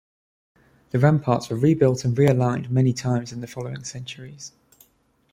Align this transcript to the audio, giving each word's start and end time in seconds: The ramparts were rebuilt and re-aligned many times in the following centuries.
The 0.89 0.97
ramparts 0.97 1.51
were 1.51 1.55
rebuilt 1.57 2.03
and 2.05 2.17
re-aligned 2.17 2.71
many 2.71 2.91
times 2.91 3.31
in 3.31 3.41
the 3.41 3.45
following 3.45 3.83
centuries. 3.83 4.51